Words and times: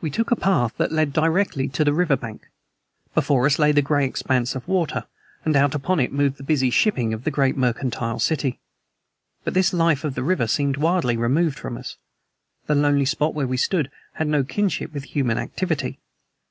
We 0.00 0.08
took 0.08 0.30
a 0.30 0.36
path 0.36 0.74
that 0.78 0.92
led 0.92 1.12
directly 1.12 1.68
to 1.68 1.84
the 1.84 1.92
river 1.92 2.16
bank. 2.16 2.46
Before 3.14 3.44
us 3.44 3.58
lay 3.58 3.70
the 3.70 3.82
gray 3.82 4.06
expanse 4.06 4.54
of 4.54 4.66
water, 4.66 5.04
and 5.44 5.54
out 5.54 5.74
upon 5.74 6.00
it 6.00 6.10
moved 6.10 6.38
the 6.38 6.42
busy 6.42 6.70
shipping 6.70 7.12
of 7.12 7.24
the 7.24 7.30
great 7.30 7.54
mercantile 7.54 8.18
city. 8.18 8.60
But 9.44 9.52
this 9.52 9.74
life 9.74 10.04
of 10.04 10.14
the 10.14 10.22
river 10.24 10.46
seemed 10.46 10.78
widely 10.78 11.18
removed 11.18 11.58
from 11.58 11.76
us. 11.76 11.98
The 12.66 12.74
lonely 12.74 13.04
spot 13.04 13.34
where 13.34 13.46
we 13.46 13.58
stood 13.58 13.90
had 14.14 14.26
no 14.28 14.42
kinship 14.42 14.94
with 14.94 15.04
human 15.04 15.36
activity. 15.36 15.98